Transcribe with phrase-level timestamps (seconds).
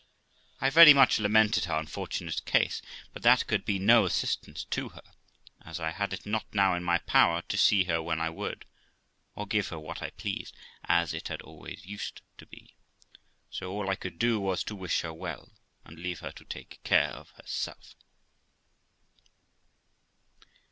[0.59, 2.81] I very much lamented her unfortunate case,
[3.13, 5.03] but that could be no assistance to her,
[5.63, 8.65] as I had it not now in my power to see her when I would,
[9.35, 12.73] or give her what I pleased, as it had always used to be;
[13.51, 15.51] so all I could do was to wish her well,
[15.85, 17.93] and leave her to take care of herself.